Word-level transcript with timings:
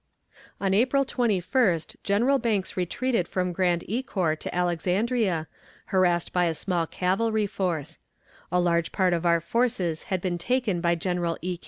On 0.59 0.73
April 0.73 1.05
21st 1.05 1.95
General 2.03 2.39
Banks 2.39 2.75
retreated 2.75 3.27
from 3.27 3.51
Grand 3.53 3.83
Ecore 3.87 4.35
to 4.35 4.55
Alexandria, 4.55 5.45
harassed 5.93 6.33
by 6.33 6.45
a 6.45 6.55
small 6.55 6.87
cavalry 6.87 7.45
force. 7.45 7.99
A 8.51 8.59
large 8.59 8.91
part 8.91 9.13
of 9.13 9.27
our 9.27 9.39
forces 9.39 10.05
had 10.09 10.19
been 10.19 10.39
taken 10.39 10.81
by 10.81 10.95
General 10.95 11.37
E. 11.43 11.59